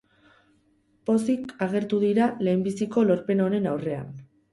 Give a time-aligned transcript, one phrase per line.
[1.09, 4.09] Pozik agertu dira lehenbiziko lorpen honen aurrean.